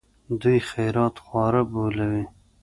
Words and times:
دوی 0.41 0.59
خیرات 0.69 1.15
خواره 1.25 1.61
بلوي. 1.71 2.25